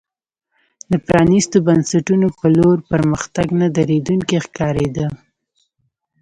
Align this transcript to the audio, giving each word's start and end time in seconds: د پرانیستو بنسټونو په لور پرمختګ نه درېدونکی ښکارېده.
د 0.91 0.93
پرانیستو 1.07 1.57
بنسټونو 1.67 2.27
په 2.39 2.47
لور 2.57 2.77
پرمختګ 2.91 3.47
نه 3.61 3.67
درېدونکی 3.77 4.37
ښکارېده. 4.45 5.07